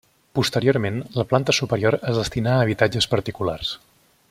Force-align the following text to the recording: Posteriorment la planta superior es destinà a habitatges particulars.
Posteriorment 0.37 0.95
la 1.19 1.25
planta 1.33 1.55
superior 1.57 1.99
es 2.13 2.19
destinà 2.21 2.55
a 2.55 2.65
habitatges 2.67 3.09
particulars. 3.13 3.77